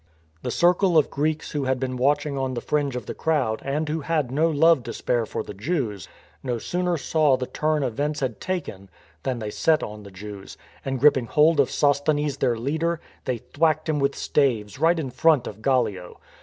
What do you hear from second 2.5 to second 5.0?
the fringe of the crowd and who had no love to